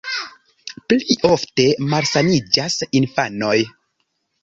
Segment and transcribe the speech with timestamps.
[0.93, 3.57] Pli ofte malsaniĝas infanoj.